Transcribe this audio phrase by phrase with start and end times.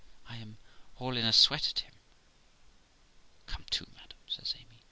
[0.27, 0.57] I am
[0.97, 1.99] all in a sweat at him.''
[3.45, 4.79] Come to, madam?' says Amy.